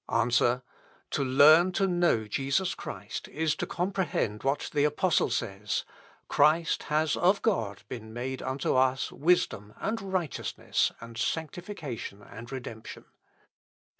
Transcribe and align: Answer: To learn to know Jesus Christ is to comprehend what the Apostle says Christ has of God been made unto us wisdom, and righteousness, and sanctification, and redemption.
Answer: 0.09 0.63
To 1.11 1.23
learn 1.23 1.73
to 1.73 1.85
know 1.85 2.25
Jesus 2.25 2.73
Christ 2.73 3.27
is 3.27 3.53
to 3.57 3.67
comprehend 3.67 4.41
what 4.41 4.71
the 4.73 4.83
Apostle 4.83 5.29
says 5.29 5.85
Christ 6.27 6.81
has 6.89 7.15
of 7.15 7.43
God 7.43 7.83
been 7.87 8.11
made 8.11 8.41
unto 8.41 8.73
us 8.73 9.11
wisdom, 9.11 9.75
and 9.77 10.01
righteousness, 10.01 10.91
and 11.01 11.19
sanctification, 11.19 12.23
and 12.23 12.51
redemption. 12.51 13.05